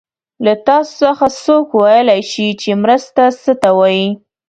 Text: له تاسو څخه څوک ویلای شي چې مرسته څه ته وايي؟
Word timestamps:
له 0.45 0.53
تاسو 0.67 0.91
څخه 1.01 1.25
څوک 1.43 1.67
ویلای 1.81 2.21
شي 2.31 2.47
چې 2.61 2.69
مرسته 2.83 3.23
څه 3.41 3.51
ته 3.61 3.69
وايي؟ 3.77 4.07